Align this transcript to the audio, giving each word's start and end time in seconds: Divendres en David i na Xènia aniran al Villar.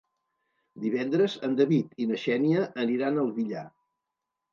Divendres 0.85 1.35
en 1.47 1.53
David 1.59 1.93
i 2.05 2.07
na 2.11 2.17
Xènia 2.21 2.63
aniran 2.85 3.21
al 3.25 3.29
Villar. 3.37 3.67